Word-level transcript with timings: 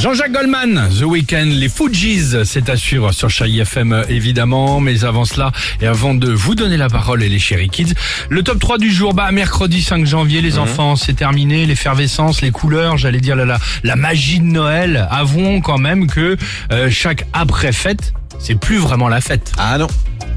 Jean-Jacques 0.00 0.30
Goldman, 0.32 0.88
The 0.96 1.02
Weeknd, 1.02 1.46
les 1.46 1.68
Fujis, 1.68 2.32
c'est 2.44 2.68
assuré 2.68 3.12
sur 3.12 3.28
Chai 3.30 3.56
FM 3.58 4.04
évidemment, 4.08 4.80
mais 4.80 5.04
avant 5.04 5.24
cela 5.24 5.50
et 5.80 5.86
avant 5.88 6.14
de 6.14 6.30
vous 6.30 6.54
donner 6.54 6.76
la 6.76 6.88
parole 6.88 7.22
et 7.24 7.28
les 7.28 7.40
Chéri 7.40 7.68
Kids, 7.68 7.94
le 8.30 8.42
top 8.44 8.60
3 8.60 8.78
du 8.78 8.92
jour, 8.92 9.12
bah 9.12 9.32
mercredi 9.32 9.82
5 9.82 10.06
janvier 10.06 10.40
les 10.40 10.58
enfants, 10.58 10.94
c'est 10.94 11.14
terminé, 11.14 11.66
l'effervescence, 11.66 12.42
les 12.42 12.52
couleurs, 12.52 12.96
j'allais 12.96 13.20
dire 13.20 13.34
la, 13.34 13.44
la, 13.44 13.58
la 13.82 13.96
magie 13.96 14.38
de 14.38 14.44
Noël, 14.44 15.08
avouons 15.10 15.60
quand 15.60 15.78
même 15.78 16.06
que 16.06 16.36
euh, 16.70 16.88
chaque 16.90 17.26
après-fête, 17.32 18.12
c'est 18.38 18.54
plus 18.58 18.78
vraiment 18.78 19.08
la 19.08 19.20
fête. 19.20 19.50
Ah 19.58 19.78
non. 19.78 19.88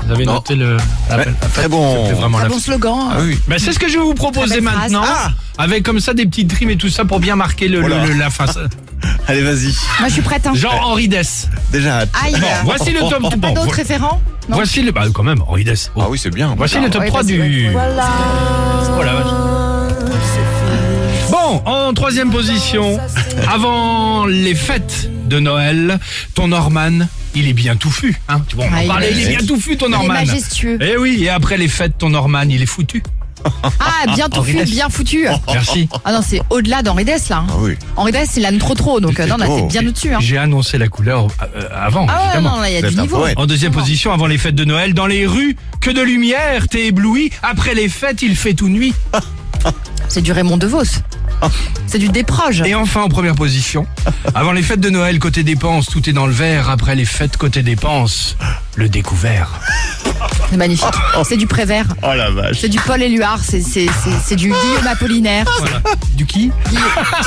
Vous 0.05 0.11
avez 0.11 0.25
Non. 0.25 0.33
noté 0.35 0.55
le 0.55 0.77
Ouais, 1.11 1.25
très 1.53 1.67
bon. 1.67 2.11
vraiment 2.13 2.39
la 2.39 2.49
bon 2.49 2.57
slogan. 2.57 3.09
Ah 3.11 3.17
oui. 3.21 3.37
Bah, 3.47 3.57
c'est 3.59 3.71
ce 3.71 3.77
que 3.77 3.87
je 3.87 3.99
vais 3.99 4.03
vous 4.03 4.15
proposer 4.15 4.53
Très 4.55 4.61
maintenant, 4.61 5.03
Ah 5.05 5.31
avec 5.59 5.83
comme 5.83 5.99
ça 5.99 6.15
des 6.15 6.25
petites 6.25 6.51
rimes 6.51 6.71
et 6.71 6.77
tout 6.77 6.89
ça 6.89 7.05
pour 7.05 7.19
bien 7.19 7.35
marquer 7.35 7.67
le, 7.67 7.81
le- 7.81 8.07
le- 8.07 8.13
la 8.17 8.31
fin. 8.31 8.45
Allez, 9.27 9.41
vas-y. 9.41 9.73
Moi, 9.99 10.07
je 10.09 10.13
suis 10.13 10.21
prête. 10.21 10.45
Hein. 10.47 10.53
Genre 10.55 10.79
Henri 10.83 11.07
Dess. 11.07 11.47
Déjà. 11.71 11.99
Aïe. 12.23 12.33
Bon, 12.39 12.47
voici 12.65 12.91
le 12.91 12.99
top 12.99 13.23
T'as 13.29 13.37
pas 13.37 13.51
d'autres 13.51 13.75
référents 13.75 14.21
Non. 14.49 14.55
Voici 14.57 14.81
le 14.81 14.91
bah 14.91 15.03
quand 15.13 15.23
même 15.23 15.41
Henri 15.47 15.63
Dess. 15.63 15.91
Oh. 15.95 16.01
Ah 16.03 16.07
oui, 16.09 16.17
c'est 16.21 16.31
bien. 16.33 16.53
Voici 16.57 16.79
le 16.79 16.89
top 16.89 17.01
Ouais, 17.01 17.07
3 17.07 17.23
vas-y, 17.23 17.37
du 17.37 17.71
la 17.71 19.13
vache. 19.13 19.25
Bon, 21.29 21.61
en 21.65 21.93
troisième 21.93 22.29
position, 22.29 22.99
avant 23.49 24.25
les 24.25 24.53
fêtes 24.55 25.09
de 25.27 25.39
Noël, 25.39 25.97
ton 26.35 26.49
Norman, 26.49 27.07
il 27.35 27.47
est 27.47 27.53
bien 27.53 27.77
touffu. 27.77 28.19
Hein 28.27 28.41
tu 28.47 28.57
vois, 28.57 28.65
on 28.65 28.73
en 28.73 28.75
Ah, 28.75 28.83
il 28.83 28.87
parlait, 28.87 29.07
est- 29.11 29.13
il 29.13 29.21
est 29.27 29.37
bien 29.37 29.45
touffu 29.47 29.77
ton 29.77 29.85
Il 29.85 29.89
est 29.89 29.97
Norman. 29.97 30.13
majestueux. 30.13 30.77
Eh 30.81 30.97
oui, 30.97 31.19
et 31.23 31.29
après 31.29 31.57
les 31.57 31.69
fêtes, 31.69 31.97
ton 31.97 32.09
Norman, 32.09 32.43
il 32.49 32.61
est 32.61 32.65
foutu. 32.65 33.01
Ah, 33.79 34.13
bien 34.15 34.29
touffu, 34.29 34.55
Dess. 34.55 34.69
bien 34.69 34.89
foutu. 34.89 35.27
Merci. 35.51 35.89
Ah 36.05 36.11
non, 36.13 36.21
c'est 36.27 36.41
au-delà 36.49 36.81
d'Henri 36.83 37.05
Dess, 37.05 37.29
là. 37.29 37.37
hein. 37.37 37.47
Ah 37.49 37.55
oui. 37.59 37.75
Henri 37.95 38.11
Dess, 38.11 38.37
il 38.37 38.45
aime 38.45 38.57
trop 38.59 38.73
trop, 38.75 38.99
donc 38.99 39.19
euh, 39.19 39.25
non, 39.27 39.37
là, 39.37 39.47
t'es 39.47 39.61
bien 39.63 39.85
au-dessus. 39.87 40.13
Hein. 40.13 40.19
J'ai 40.21 40.37
annoncé 40.37 40.77
la 40.77 40.87
couleur 40.87 41.27
euh, 41.55 41.67
avant, 41.73 42.05
Ah 42.09 42.13
ouais, 42.17 42.25
évidemment. 42.27 42.55
non, 42.57 42.61
là, 42.61 42.69
il 42.69 42.73
y 42.73 42.77
a 42.77 42.81
Vous 42.81 42.87
du 42.87 42.93
êtes 42.93 42.99
un 42.99 43.01
niveau. 43.03 43.17
poète. 43.19 43.37
En 43.37 43.45
deuxième 43.45 43.71
position, 43.71 44.11
avant 44.13 44.27
les 44.27 44.37
fêtes 44.37 44.55
de 44.55 44.65
Noël, 44.65 44.93
dans 44.93 45.07
les 45.07 45.25
rues, 45.25 45.55
que 45.79 45.89
de 45.91 46.01
lumière, 46.01 46.67
t'es 46.67 46.87
ébloui. 46.87 47.31
Après 47.43 47.73
les 47.73 47.89
fêtes, 47.89 48.21
il 48.21 48.35
fait 48.35 48.53
tout 48.53 48.69
nuit. 48.69 48.93
C'est 50.07 50.21
du 50.21 50.31
Raymond 50.31 50.57
DeVos. 50.57 50.83
C'est 51.87 51.97
du 51.99 52.09
Desproges. 52.09 52.61
Et 52.65 52.75
enfin, 52.75 53.01
en 53.03 53.09
première 53.09 53.35
position, 53.35 53.85
avant 54.35 54.51
les 54.51 54.61
fêtes 54.61 54.79
de 54.81 54.89
Noël, 54.89 55.19
côté 55.19 55.43
dépenses, 55.43 55.85
tout 55.87 56.09
est 56.09 56.13
dans 56.13 56.25
le 56.27 56.33
vert. 56.33 56.69
Après 56.69 56.95
les 56.95 57.05
fêtes, 57.05 57.37
côté 57.37 57.63
dépenses, 57.63 58.35
le 58.75 58.89
découvert. 58.89 59.59
C'est 60.49 60.57
magnifique. 60.57 60.85
C'est 61.27 61.37
du 61.37 61.47
Prévert. 61.47 61.85
Oh 62.03 62.13
la 62.15 62.29
vache. 62.31 62.59
C'est 62.61 62.69
du 62.69 62.79
Paul 62.79 63.01
Éluard. 63.01 63.39
C'est 63.43 63.61
c'est- 63.61 63.87
c'est- 64.03 64.09
c'est 64.25 64.35
du 64.35 64.47
Guillaume 64.49 64.87
Apollinaire. 64.87 65.45
Voilà. 65.59 65.81
Du 66.15 66.25
qui? 66.25 66.51
Tu 66.69 66.75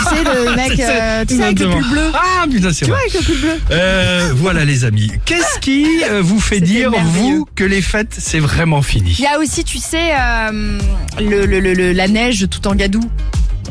sais, 0.05 0.25
le 0.25 0.55
mec, 0.57 0.79
euh, 0.81 1.25
tu 1.27 1.37
sais, 1.37 1.43
avec 1.43 1.59
le 1.61 1.71
pull 1.71 1.89
bleu. 1.91 2.11
Ah, 2.15 2.45
putain, 2.51 2.73
c'est 2.73 2.85
Tu 2.87 2.91
vois, 2.91 2.97
vrai. 2.97 3.05
avec 3.09 3.15
le 3.15 3.21
pull 3.25 3.41
bleu. 3.41 3.61
Euh, 3.73 4.33
voilà 4.37 4.65
les 4.65 4.85
amis. 4.85 5.11
Qu'est-ce 5.25 5.59
qui 5.61 5.87
euh, 6.11 6.21
vous 6.23 6.41
fait 6.41 6.57
C'était 6.57 6.67
dire, 6.67 6.91
merveilleux. 6.91 7.37
vous, 7.39 7.49
que 7.55 7.65
les 7.65 7.83
fêtes, 7.83 8.15
c'est 8.19 8.39
vraiment 8.41 8.83
fini? 8.83 9.15
Il 9.19 9.25
y 9.25 9.27
a 9.27 9.39
aussi, 9.39 9.65
tu 9.65 9.79
sais, 9.79 10.13
euh, 10.19 10.79
le, 11.19 11.47
le- 11.47 11.61
le- 11.61 11.75
le- 11.75 11.93
la 11.93 12.09
neige 12.09 12.47
tout 12.51 12.67
en 12.69 12.75
gadou. 12.75 13.01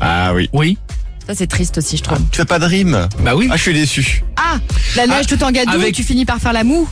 Ah 0.02 0.34
oui. 0.34 0.50
Oui. 0.54 0.78
Ça, 1.28 1.34
c'est 1.36 1.48
triste 1.48 1.78
aussi, 1.78 1.96
je 1.98 2.04
trouve. 2.04 2.20
Tu 2.32 2.38
fais 2.38 2.46
pas 2.46 2.60
de 2.60 2.66
rime? 2.66 3.08
Bah 3.20 3.34
oui. 3.36 3.48
Ah, 3.50 3.56
je 3.56 3.62
suis 3.62 3.74
déçu. 3.74 4.24
Ah, 4.36 4.58
la 4.98 5.08
neige 5.08 5.28
tout 5.28 5.42
en 5.44 5.52
gadou, 5.52 5.72
avec- 5.72 5.96
tu 5.96 6.04
finis 6.04 6.26
par 6.26 6.40
faire 6.40 6.52
la 6.54 6.64
moue. 6.66 6.88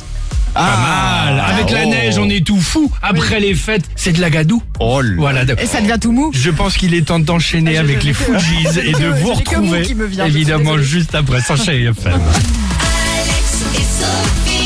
Pas 0.54 0.78
mal. 0.78 1.44
Avec 1.48 1.72
la 1.72 1.86
oh. 1.86 1.90
neige, 1.90 2.18
on 2.18 2.30
est 2.30 2.46
tout 2.46 2.60
fou. 2.60 2.92
Après 3.02 3.40
les 3.40 3.56
fêtes, 3.56 3.86
c'est 3.96 4.12
de 4.14 4.22
la 4.22 4.30
gadoue. 4.30 4.62
Oh 4.80 5.02
là. 5.02 5.14
Voilà. 5.18 5.44
Et 5.62 5.66
ça 5.66 5.82
devient 5.82 5.98
tout 6.00 6.12
mou. 6.12 6.32
Je 6.34 6.50
pense 6.50 6.78
qu'il 6.78 6.94
est 6.94 7.04
temps 7.04 7.20
d'enchaîner 7.20 7.78
Ah, 7.78 7.82
avec 7.82 8.04
les 8.04 8.14
Fujis 8.14 8.68
et 8.84 8.92
de 9.00 9.08
vous 9.22 9.34
retrouver 9.34 9.82
qui 9.84 9.96
me 9.96 10.06
vient, 10.06 10.26
évidemment 10.26 10.78
juste 10.78 11.16
après 11.16 11.40
Chérie 11.42 11.86
FM. 11.86 12.14
Alex 12.14 13.66
et 13.76 13.78
Sophie. 13.78 14.61